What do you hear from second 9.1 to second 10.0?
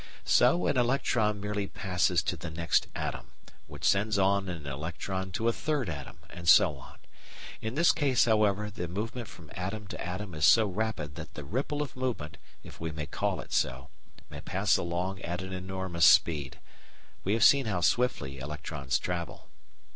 from atom